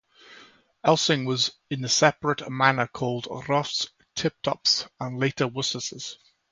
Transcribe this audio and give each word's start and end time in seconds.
Elsyng 0.83 1.27
was 1.27 1.51
in 1.69 1.83
the 1.83 1.87
separate 1.87 2.49
manor 2.51 2.87
called 2.87 3.27
Wroth's, 3.47 3.87
Tiptofts 4.15 4.89
and 4.99 5.19
later 5.19 5.47
Worcesters. 5.47 6.17